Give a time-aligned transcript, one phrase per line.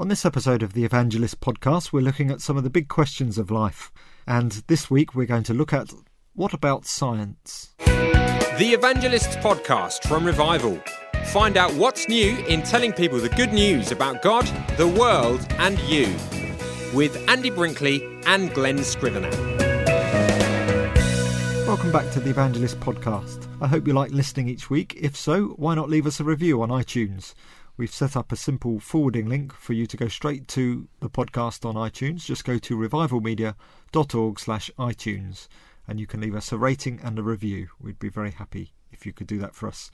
[0.00, 3.36] On this episode of the Evangelist podcast, we're looking at some of the big questions
[3.36, 3.92] of life.
[4.26, 5.92] And this week we're going to look at
[6.32, 7.74] what about science?
[7.84, 10.80] The Evangelists podcast from Revival.
[11.26, 14.46] Find out what's new in telling people the good news about God,
[14.78, 16.06] the world, and you.
[16.96, 19.28] With Andy Brinkley and Glen Scrivener.
[21.66, 23.46] Welcome back to the Evangelist podcast.
[23.60, 24.96] I hope you like listening each week.
[24.98, 27.34] If so, why not leave us a review on iTunes?
[27.80, 31.64] We've set up a simple forwarding link for you to go straight to the podcast
[31.64, 32.26] on iTunes.
[32.26, 35.48] Just go to revivalmedia.org slash iTunes
[35.88, 37.68] and you can leave us a rating and a review.
[37.80, 39.90] We'd be very happy if you could do that for us.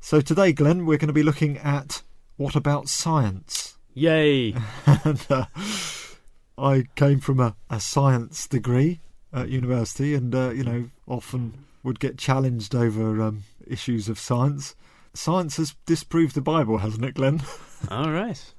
[0.00, 2.02] So today, Glen, we're going to be looking at
[2.38, 3.78] what about science?
[3.94, 4.56] Yay!
[5.04, 5.44] and uh,
[6.58, 8.98] I came from a, a science degree
[9.32, 14.74] at university and, uh, you know, often would get challenged over um, issues of science
[15.14, 17.42] science has disproved the Bible, hasn't it, Glen?
[17.90, 18.54] All right.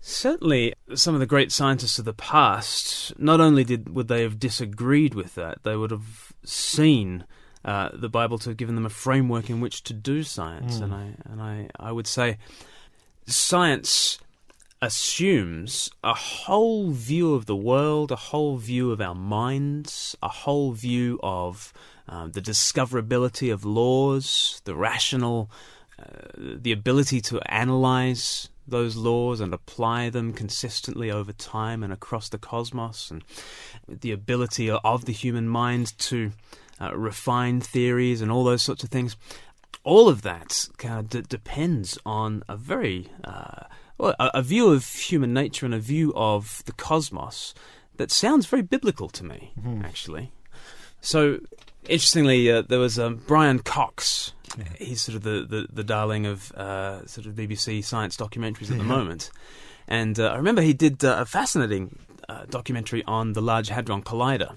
[0.00, 4.38] Certainly, some of the great scientists of the past, not only did would they have
[4.38, 7.24] disagreed with that, they would have seen
[7.64, 10.78] uh, the Bible to have given them a framework in which to do science.
[10.78, 10.82] Mm.
[10.82, 12.38] And I and I, I would say
[13.26, 14.18] science
[14.82, 20.72] assumes a whole view of the world, a whole view of our minds, a whole
[20.72, 21.72] view of
[22.08, 25.50] um, the discoverability of laws, the rational,
[25.98, 26.04] uh,
[26.36, 32.38] the ability to analyze those laws and apply them consistently over time and across the
[32.38, 33.22] cosmos, and
[33.86, 36.32] the ability of the human mind to
[36.80, 39.16] uh, refine theories and all those sorts of things.
[39.84, 43.64] All of that kind of d- depends on a very uh,
[44.00, 47.54] well, a, a, view of human nature and a view of the cosmos
[47.96, 49.84] that sounds very biblical to me, mm-hmm.
[49.84, 50.32] actually.
[51.00, 51.40] So
[51.88, 54.32] Interestingly, uh, there was um, Brian Cox.
[54.58, 54.64] Yeah.
[54.78, 58.78] He's sort of the, the, the darling of uh, sort of BBC science documentaries at
[58.78, 59.30] the moment.
[59.88, 64.02] And uh, I remember he did uh, a fascinating uh, documentary on the Large Hadron
[64.02, 64.54] Collider.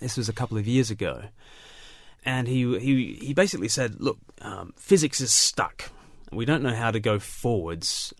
[0.00, 1.24] This was a couple of years ago.
[2.24, 5.90] And he, he, he basically said, look, um, physics is stuck.
[6.32, 8.12] We don't know how to go forwards.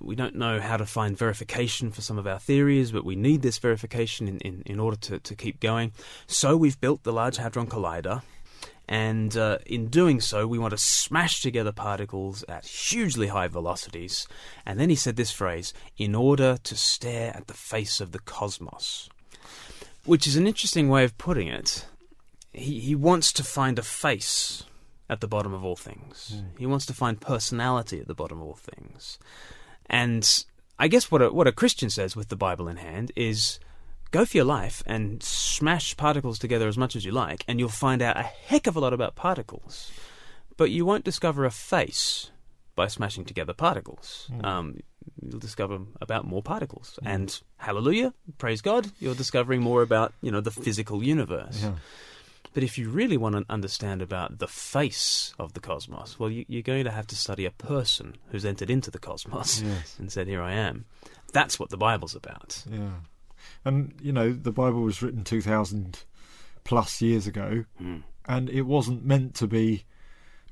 [0.00, 3.42] We don't know how to find verification for some of our theories, but we need
[3.42, 5.92] this verification in, in, in order to, to keep going.
[6.26, 8.22] So we've built the Large Hadron Collider.
[8.88, 14.26] And uh, in doing so, we want to smash together particles at hugely high velocities.
[14.64, 18.18] And then he said this phrase in order to stare at the face of the
[18.18, 19.10] cosmos,
[20.06, 21.84] which is an interesting way of putting it.
[22.52, 24.64] He, he wants to find a face
[25.08, 26.58] at the bottom of all things, mm.
[26.58, 29.18] he wants to find personality at the bottom of all things.
[29.86, 30.44] And
[30.78, 33.58] I guess what a, what a Christian says with the Bible in hand is
[34.10, 37.68] go for your life and smash particles together as much as you like, and you'll
[37.68, 39.90] find out a heck of a lot about particles.
[40.56, 42.30] But you won't discover a face
[42.74, 44.28] by smashing together particles.
[44.32, 44.44] Mm.
[44.44, 44.80] Um,
[45.20, 47.10] you'll discover about more particles, mm.
[47.12, 51.62] and hallelujah, praise God, you're discovering more about you know the physical universe.
[51.62, 51.72] Yeah.
[52.58, 56.44] But if you really want to understand about the face of the cosmos, well, you,
[56.58, 59.94] are going to have to study a person who's entered into the cosmos yes.
[59.96, 60.84] and said, Here I am.
[61.32, 62.64] That's what the Bible's about.
[62.68, 62.96] Yeah.
[63.64, 66.02] And, you know, the Bible was written 2,000
[66.64, 68.02] plus years ago, mm.
[68.26, 69.84] and it wasn't meant to be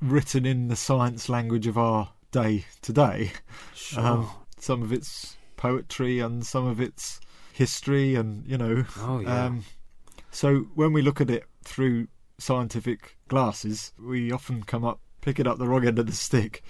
[0.01, 3.33] written in the science language of our day today.
[3.75, 3.99] Sure.
[3.99, 4.29] Um,
[4.61, 7.19] some of it's poetry and some of it's
[7.51, 8.85] history, and, you know.
[8.99, 9.47] Oh, yeah.
[9.47, 9.65] Um,
[10.31, 12.07] so when we look at it through
[12.39, 16.63] scientific glasses, we often come up picking up the wrong end of the stick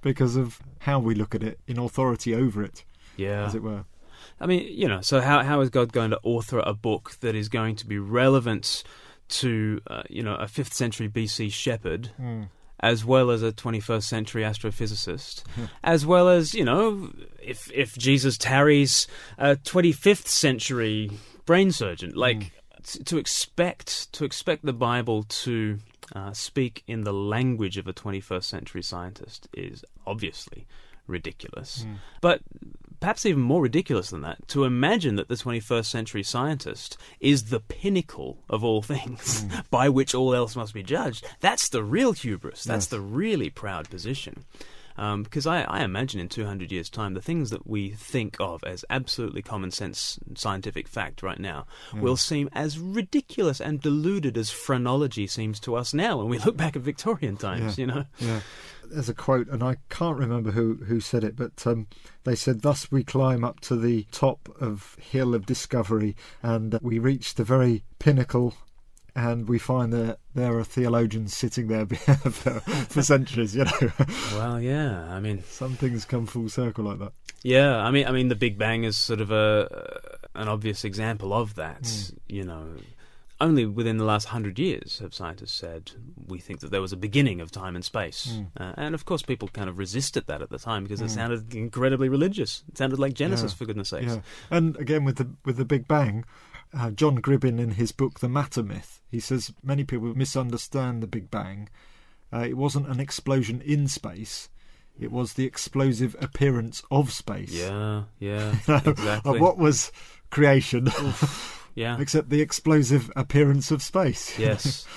[0.00, 2.84] because of how we look at it in authority over it.
[3.16, 3.44] Yeah.
[3.44, 3.84] As it were.
[4.40, 7.34] I mean, you know, so how how is God going to author a book that
[7.34, 8.84] is going to be relevant
[9.28, 12.48] to uh, you know a fifth century BC shepherd, mm.
[12.80, 15.42] as well as a twenty first century astrophysicist,
[15.82, 21.10] as well as you know if if Jesus tarries, a twenty fifth century
[21.44, 22.38] brain surgeon, like.
[22.38, 22.50] Mm
[22.82, 25.78] to expect to expect the Bible to
[26.14, 30.66] uh, speak in the language of a 21st century scientist is obviously
[31.06, 31.84] ridiculous.
[31.86, 31.96] Mm.
[32.20, 32.40] But
[33.00, 37.60] perhaps even more ridiculous than that, to imagine that the 21st century scientist is the
[37.60, 39.64] pinnacle of all things mm.
[39.70, 42.64] by which all else must be judged, that's the real hubris.
[42.64, 42.90] That's yes.
[42.90, 44.44] the really proud position.
[44.98, 48.64] Um, because I, I, imagine in 200 years' time, the things that we think of
[48.64, 52.00] as absolutely common sense scientific fact right now mm.
[52.00, 56.56] will seem as ridiculous and deluded as phrenology seems to us now when we look
[56.56, 57.82] back at Victorian times, yeah.
[57.82, 58.04] you know?
[58.18, 58.40] Yeah.
[58.90, 61.86] There's a quote, and I can't remember who, who said it, but um,
[62.24, 66.98] they said, Thus we climb up to the top of hill of discovery, and we
[66.98, 68.54] reach the very pinnacle
[69.16, 71.86] and we find that there are theologians sitting there
[72.30, 73.54] for, for centuries.
[73.56, 73.90] You know,
[74.34, 75.12] Well, yeah.
[75.12, 77.12] I mean, some things come full circle like that.
[77.42, 77.78] yeah.
[77.78, 80.00] I mean, I mean, the Big Bang is sort of a
[80.34, 81.82] an obvious example of that.
[81.82, 82.18] Mm.
[82.28, 82.66] You know,
[83.40, 85.92] only within the last hundred years have scientists said
[86.26, 88.32] we think that there was a beginning of time and space.
[88.32, 88.46] Mm.
[88.60, 91.10] Uh, and of course, people kind of resisted that at the time because it Mm.
[91.14, 92.62] sounded incredibly religious.
[92.68, 93.56] It sounded like Genesis, Yeah.
[93.56, 94.06] for goodness sakes.
[94.14, 94.20] Yeah,
[94.50, 96.24] and again with the with the Big Bang,
[96.72, 101.06] uh, John Gribbin in his book The Matter Myth, he says many people misunderstand the
[101.06, 101.68] Big Bang.
[102.32, 104.48] Uh, it wasn't an explosion in space;
[104.98, 107.52] it was the explosive appearance of space.
[107.52, 109.40] Yeah, yeah, exactly.
[109.40, 109.90] what was
[110.30, 110.88] creation
[111.74, 114.38] yeah, except the explosive appearance of space?
[114.38, 114.86] yes.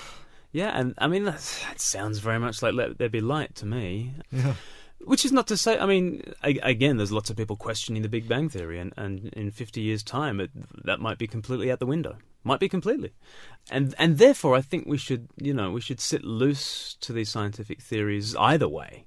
[0.54, 1.40] Yeah, and I mean, that
[1.80, 4.12] sounds very much like Let There Be Light to me.
[4.30, 4.52] yeah.
[5.04, 8.28] Which is not to say, I mean, again, there's lots of people questioning the Big
[8.28, 10.50] Bang Theory, and, and in 50 years' time, it,
[10.84, 12.18] that might be completely out the window.
[12.44, 13.12] Might be completely.
[13.70, 17.30] And and therefore, I think we should, you know, we should sit loose to these
[17.30, 19.04] scientific theories either way.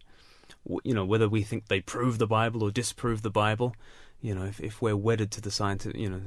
[0.84, 3.76] You know, whether we think they prove the Bible or disprove the Bible.
[4.22, 6.22] You know, if, if we're wedded to the scientific, you know,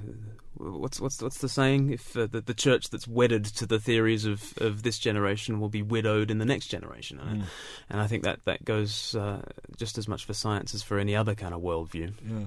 [0.56, 1.90] what's what's what's the saying?
[1.90, 5.69] If uh, the, the church that's wedded to the theories of, of this generation will
[5.69, 7.46] be widowed in the next generation, and, Mm.
[7.90, 9.43] and I think that that goes uh,
[9.76, 12.12] just as much for science as for any other kind of worldview.
[12.25, 12.46] Yeah.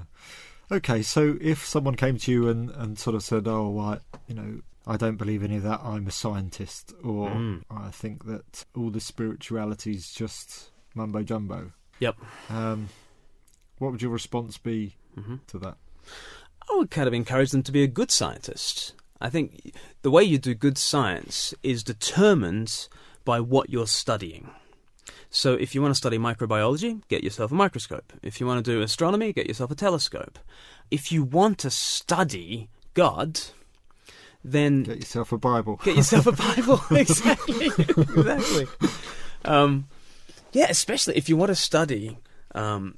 [0.78, 3.98] Okay, so if someone came to you and, and sort of said, "Oh, I,
[4.28, 5.82] you know, I don't believe any of that.
[5.84, 7.64] I'm a scientist," or Mm.
[7.70, 11.74] I think that all the spirituality is just mumbo jumbo.
[12.00, 12.16] Yep.
[12.50, 12.88] Um,
[13.80, 15.76] what would your response be hmm to that?
[16.70, 18.94] I would kind of encourage them to be a good scientist.
[19.20, 22.88] I think the way you do good science is determined
[23.24, 24.50] by what you're studying.
[25.30, 28.12] So if you want to study microbiology, get yourself a microscope.
[28.22, 30.40] If you want to do astronomy, get yourself a telescope.
[30.90, 33.40] If you want to study God,
[34.44, 35.80] then Get yourself a Bible.
[35.84, 36.82] Get yourself a Bible.
[36.92, 37.68] exactly.
[37.68, 38.68] exactly.
[39.46, 39.88] Um,
[40.52, 42.18] yeah, especially if you want to study
[42.54, 42.98] um,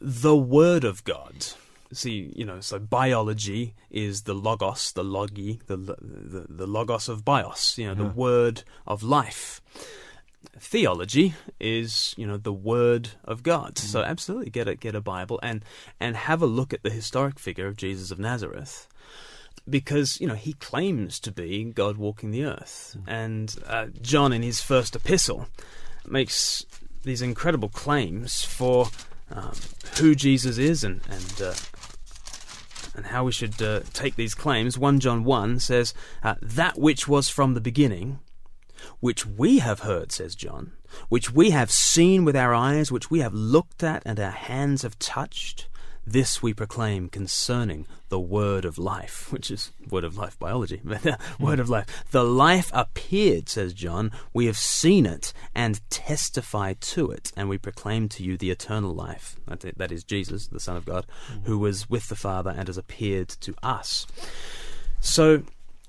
[0.00, 1.46] the Word of God.
[1.92, 7.24] See, you know, so biology is the logos, the logi, the the, the logos of
[7.24, 7.78] bios.
[7.78, 8.10] You know, the Yeah.
[8.12, 9.60] word of life.
[10.58, 13.78] Theology is, you know, the word of God.
[13.78, 15.64] So absolutely get a get a Bible and
[16.00, 18.88] and have a look at the historic figure of Jesus of Nazareth
[19.68, 24.42] because you know he claims to be God walking the earth, and uh, John in
[24.42, 25.46] his first epistle
[26.06, 26.66] makes
[27.04, 28.88] these incredible claims for
[29.34, 29.54] um,
[29.98, 31.54] who Jesus is and and uh,
[32.96, 34.78] and how we should uh, take these claims.
[34.78, 35.92] One John one says
[36.22, 38.20] uh, that which was from the beginning.
[39.00, 40.72] Which we have heard, says John,
[41.08, 44.82] which we have seen with our eyes, which we have looked at and our hands
[44.82, 45.68] have touched,
[46.06, 50.80] this we proclaim concerning the word of life, which is word of life biology.
[51.04, 52.04] Uh, word of life.
[52.12, 54.10] The life appeared, says John.
[54.32, 58.94] We have seen it and testify to it, and we proclaim to you the eternal
[58.94, 59.36] life.
[59.46, 61.04] That is Jesus, the Son of God,
[61.44, 64.06] who was with the Father and has appeared to us.
[65.00, 65.42] So,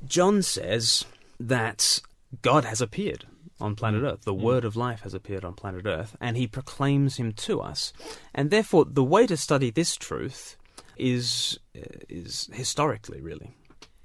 [0.06, 1.06] John says
[1.40, 2.02] that
[2.42, 3.26] God has appeared
[3.60, 4.22] on planet Earth.
[4.24, 7.94] The Word of Life has appeared on planet Earth, and He proclaims Him to us.
[8.34, 10.58] And therefore, the way to study this truth
[10.98, 13.56] is uh, is historically, really,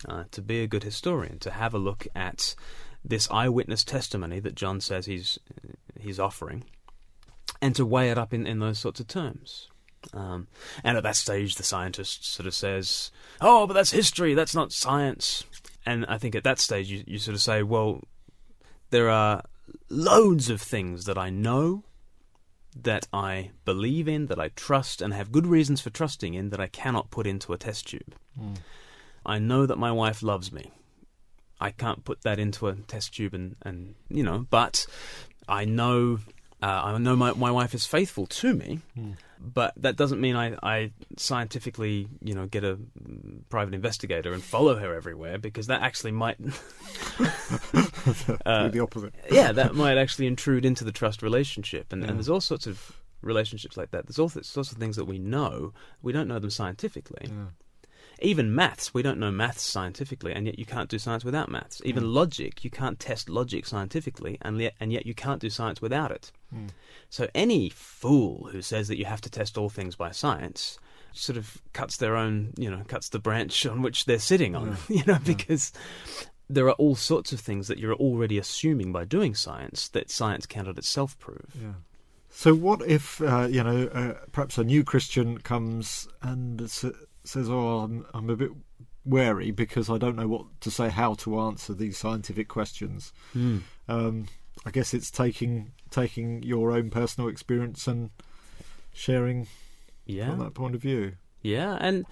[0.09, 2.55] uh, to be a good historian, to have a look at
[3.05, 5.39] this eyewitness testimony that John says he's
[5.99, 6.65] he's offering,
[7.61, 9.69] and to weigh it up in, in those sorts of terms.
[10.15, 10.49] Um,
[10.83, 14.35] and at that stage, the scientist sort of says, "Oh, but that's history.
[14.35, 15.45] That's not science."
[15.87, 18.03] And I think at that stage, you, you sort of say, "Well,
[18.91, 19.45] there are
[19.89, 21.85] loads of things that I know,
[22.77, 26.61] that I believe in, that I trust, and have good reasons for trusting in that
[26.61, 28.15] I cannot put into a test tube.
[28.41, 28.59] Mm.
[29.25, 30.71] I know that my wife loves me.
[31.61, 34.87] I can't put that into a test tube, and, and you know, but
[35.49, 36.21] I know
[36.63, 38.81] uh, I know my my wife is faithful to me.
[38.99, 39.17] Mm.
[39.43, 42.79] But that doesn't mean I, I scientifically, you know, get a
[43.49, 46.37] private investigator and follow her everywhere because that actually might
[48.47, 49.15] Uh, the opposite.
[49.31, 51.93] yeah, that might actually intrude into the trust relationship.
[51.93, 52.09] And, Yeah.
[52.09, 54.07] and there's all sorts of relationships like that.
[54.07, 55.73] There's all sorts of things that we know.
[56.03, 57.29] We don't know them scientifically.
[57.29, 57.47] Yeah.
[58.23, 61.81] Even maths, we don't know maths scientifically, and yet you can't do science without maths.
[61.85, 62.13] Even Mm.
[62.15, 66.11] logic, you can't test logic scientifically, and yet, and yet you can't do science without
[66.11, 66.31] it.
[66.55, 66.69] Mm.
[67.09, 70.79] So any fool who says that you have to test all things by science
[71.13, 74.77] sort of cuts their own, you know, cuts the branch on which they're sitting on,
[74.89, 75.73] you know, because
[76.49, 80.47] there are all sorts of things that you're already assuming by doing science that science
[80.47, 81.55] cannot itself prove.
[81.61, 81.73] Yeah.
[82.33, 86.61] So what if uh, you know uh, perhaps a new Christian comes and
[87.31, 88.51] says, "Oh, I'm, I'm a bit
[89.05, 93.13] wary because I don't know what to say, how to answer these scientific questions.
[93.35, 93.63] Mm.
[93.89, 94.27] Um,
[94.67, 98.11] I guess it's taking taking your own personal experience and
[98.93, 99.47] sharing
[100.07, 100.31] Yeah.
[100.31, 101.13] from that point of view.
[101.43, 102.05] Yeah, and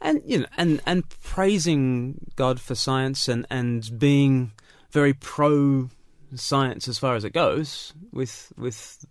[0.00, 4.52] and you know, and and praising God for science and and being
[4.92, 5.88] very pro
[6.34, 9.04] science as far as it goes with with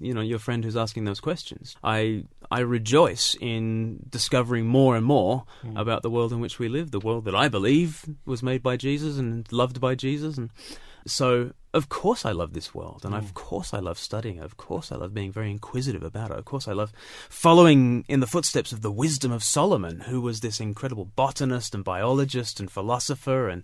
[0.00, 1.76] you know your friend who's asking those questions.
[1.84, 2.24] I
[2.58, 3.64] I rejoice in
[4.18, 5.34] discovering more and more
[5.64, 5.80] Mm.
[5.84, 7.90] about the world in which we live, the world that I believe
[8.32, 10.48] was made by Jesus and loved by Jesus and
[11.06, 11.28] so
[11.80, 13.18] of course I love this world and Mm.
[13.24, 14.44] of course I love studying it.
[14.50, 16.38] Of course I love being very inquisitive about it.
[16.38, 16.90] Of course I love
[17.28, 21.82] following in the footsteps of the wisdom of Solomon, who was this incredible botanist and
[21.84, 23.60] biologist and philosopher and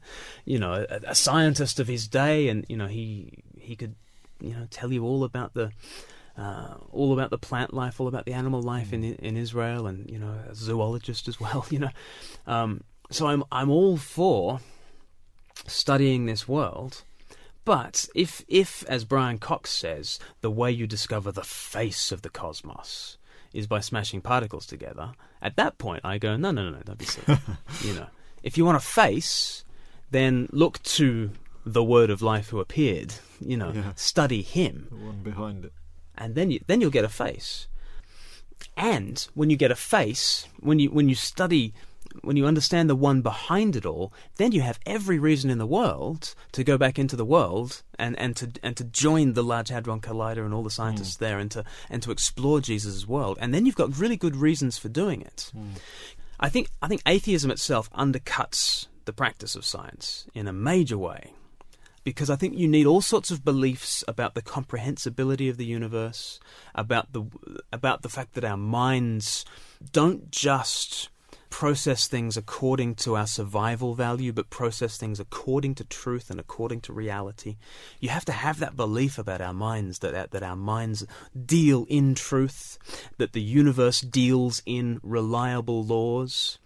[0.52, 3.08] you know a, a scientist of his day and you know he
[3.68, 3.94] he could
[4.40, 5.66] you know tell you all about the
[6.40, 9.98] uh, all about the plant life, all about the animal life in in Israel, and
[10.10, 11.60] you know, a zoologist as well.
[11.74, 11.90] You know,
[12.46, 12.70] um,
[13.10, 14.60] so I'm I'm all for
[15.66, 17.02] studying this world,
[17.64, 22.30] but if if as Brian Cox says, the way you discover the face of the
[22.30, 23.18] cosmos
[23.52, 26.98] is by smashing particles together, at that point I go, no, no, no, no, don't
[26.98, 27.38] be silly.
[27.84, 28.06] you know,
[28.42, 29.64] if you want a face,
[30.10, 31.30] then look to
[31.66, 33.14] the Word of Life who appeared.
[33.40, 33.92] You know, Yeah.
[33.96, 35.72] study Him The one behind it.
[36.20, 37.66] And then you then you'll get a face.
[38.76, 41.72] And when you get a face, when you when you study
[42.22, 45.66] when you understand the one behind it all, then you have every reason in the
[45.66, 49.68] world to go back into the world and, and to and to join the Large
[49.68, 51.24] Hadron Collider and all the scientists hmm.
[51.24, 53.38] there and to and to explore Jesus' world.
[53.40, 55.50] And then you've got really good reasons for doing it.
[55.52, 55.70] Hmm.
[56.38, 61.32] I think I think atheism itself undercuts the practice of science in a major way
[62.04, 66.40] because I think you need all sorts of beliefs about the comprehensibility of the universe,
[66.74, 67.24] about the
[67.72, 69.44] about the fact that our minds
[69.92, 71.10] don't just
[71.50, 76.80] process things according to our survival value, but process things according to truth and according
[76.80, 77.56] to reality.
[77.98, 81.04] You have to have that belief about our minds that that our minds
[81.44, 82.78] deal in truth,
[83.18, 86.58] that the universe deals in reliable laws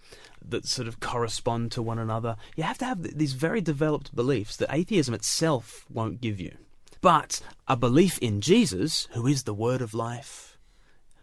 [0.49, 2.35] that sort of correspond to one another.
[2.55, 6.57] You have to have these very developed beliefs that atheism itself won't give you.
[7.01, 10.57] But a belief in Jesus, who is the word of life,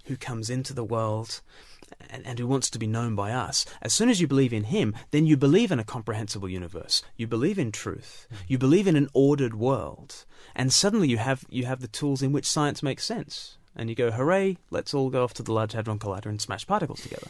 [0.04, 1.40] who comes into the world
[2.10, 4.64] and, and who wants to be known by us, as soon as you believe in
[4.64, 7.02] him, then you believe in a comprehensible universe.
[7.16, 8.26] You believe in truth.
[8.46, 10.24] You believe in an ordered world.
[10.54, 13.58] And suddenly you have you have the tools in which science makes sense.
[13.74, 16.66] And you go, hooray, let's all go off to the Large Hadron Collider and smash
[16.66, 17.28] particles together.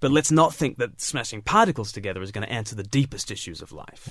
[0.00, 3.62] But let's not think that smashing particles together is going to answer the deepest issues
[3.62, 4.08] of life.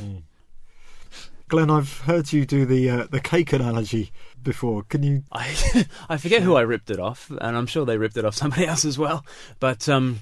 [1.48, 4.82] Glen, I've heard you do the uh, the cake analogy before.
[4.84, 5.24] Can you?
[5.32, 8.36] I I forget who I ripped it off, and I'm sure they ripped it off
[8.36, 9.24] somebody else as well.
[9.60, 10.22] But um,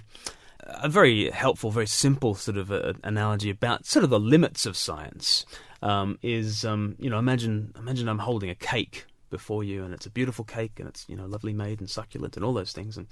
[0.60, 4.76] a very helpful, very simple sort of uh analogy about sort of the limits of
[4.76, 5.46] science
[5.82, 10.06] um, is um, you know imagine imagine I'm holding a cake before you, and it's
[10.06, 12.98] a beautiful cake, and it's you know lovely made and succulent and all those things.
[12.98, 13.08] And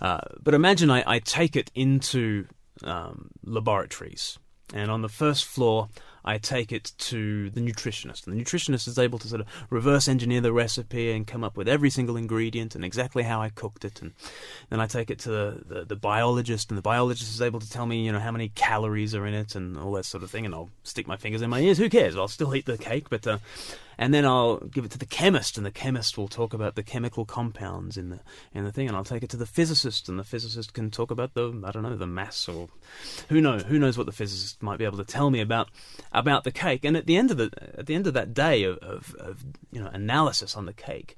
[0.00, 2.46] uh, but imagine I, I take it into
[2.82, 4.38] um, laboratories,
[4.74, 5.88] and on the first floor.
[6.24, 8.26] I take it to the nutritionist.
[8.26, 11.56] And the nutritionist is able to sort of reverse engineer the recipe and come up
[11.56, 14.02] with every single ingredient and exactly how I cooked it.
[14.02, 14.12] And
[14.68, 17.70] then I take it to the, the, the biologist, and the biologist is able to
[17.70, 20.30] tell me, you know, how many calories are in it and all that sort of
[20.30, 20.46] thing.
[20.46, 21.78] And I'll stick my fingers in my ears.
[21.78, 22.16] Who cares?
[22.16, 23.38] I'll still eat the cake, but uh,
[24.00, 26.82] and then I'll give it to the chemist, and the chemist will talk about the
[26.82, 28.20] chemical compounds in the
[28.54, 31.10] in the thing, and I'll take it to the physicist, and the physicist can talk
[31.10, 32.70] about the I don't know the mass or
[33.28, 35.68] who knows who knows what the physicist might be able to tell me about
[36.12, 36.84] about the cake.
[36.84, 39.44] And at the end of the at the end of that day of, of, of
[39.70, 41.16] you know analysis on the cake,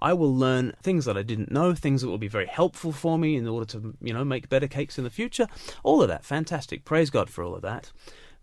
[0.00, 3.18] I will learn things that I didn't know, things that will be very helpful for
[3.18, 5.48] me in order to you know make better cakes in the future.
[5.82, 6.84] All of that, fantastic.
[6.84, 7.92] Praise God for all of that.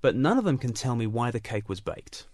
[0.01, 2.27] But none of them can tell me why the cake was baked.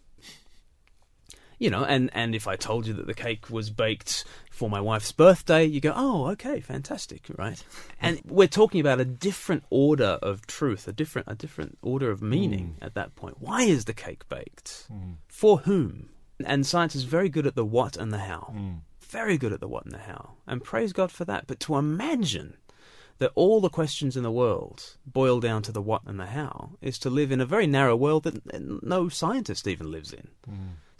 [1.62, 4.82] You know, and, and if I told you that the cake was baked for my
[4.82, 7.64] wife's birthday, you go, oh, okay, fantastic, right?
[8.02, 12.20] And we're talking about a different order of truth, a different a different order of
[12.20, 12.86] meaning mm.
[12.86, 13.36] at that point.
[13.40, 14.88] Why is the cake baked?
[14.92, 15.18] Mm.
[15.28, 16.10] For whom?
[16.44, 18.52] And science is very good at the what and the how.
[18.56, 18.80] Mm.
[19.00, 20.32] Very good at the what and the how.
[20.48, 21.46] And praise God for that.
[21.46, 22.58] But to imagine
[23.20, 26.72] that all the questions in the world boil down to the what and the how
[26.82, 30.28] is to live in a very narrow world that no scientist even lives in.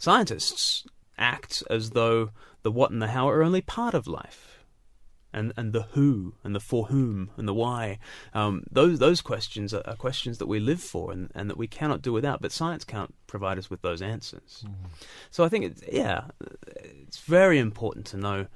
[0.02, 0.84] Scientists
[1.16, 2.30] act as though
[2.62, 4.58] the what and the how are only part of life.
[5.32, 7.98] And, and the who and the for whom and the why
[8.34, 11.66] um, those those questions are, are questions that we live for and, and that we
[11.66, 14.62] cannot do without but science can't provide us with those answers
[15.30, 16.24] so I think it's yeah
[16.76, 18.46] it's very important to know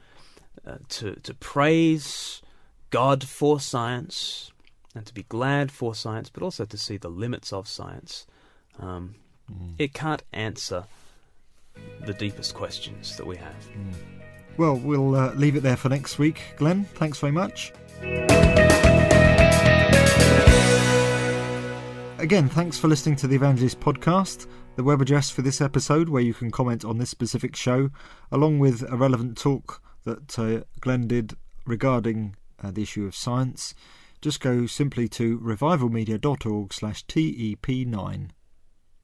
[0.66, 2.42] uh, to to praise
[2.90, 4.50] God for science
[4.94, 8.26] and to be glad for science, but also to see the limits of science.
[8.78, 9.14] Um,
[9.50, 9.74] Mm.
[9.78, 10.86] it can't answer
[12.06, 13.68] the deepest questions that we have.
[13.76, 13.94] Mm.
[14.56, 16.40] Well, we'll uh, leave it there for next week.
[16.56, 17.72] Glen, thanks very much.
[22.18, 24.46] Again, thanks for listening to the Evangelist podcast.
[24.76, 27.90] The web address for this episode, where you can comment on this specific show,
[28.30, 31.36] along with a relevant talk that uh, Glen did
[31.66, 33.75] regarding uh, the issue of science,
[34.22, 38.30] just go simply to revivalmedia.org slash TEP9.